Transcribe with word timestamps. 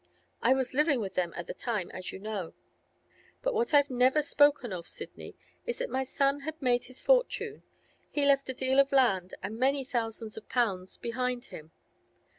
I 0.41 0.55
was 0.55 0.73
living 0.73 0.99
with 0.99 1.13
them 1.13 1.31
at 1.37 1.45
the 1.45 1.53
time, 1.53 1.91
as 1.91 2.11
you 2.11 2.17
know. 2.17 2.55
But 3.43 3.53
what 3.53 3.71
I've 3.71 3.91
never 3.91 4.23
spoken 4.23 4.73
of, 4.73 4.87
Sidney, 4.87 5.35
is 5.67 5.77
that 5.77 5.91
my 5.91 6.01
son 6.01 6.39
had 6.39 6.59
made 6.59 6.85
his 6.85 6.99
fortune. 7.03 7.61
He 8.09 8.25
left 8.25 8.49
a 8.49 8.55
deal 8.55 8.79
of 8.79 8.91
land, 8.91 9.35
and 9.43 9.59
many 9.59 9.83
thousands 9.85 10.37
of 10.37 10.49
pounds, 10.49 10.97
behind 10.97 11.45
him. 11.53 11.71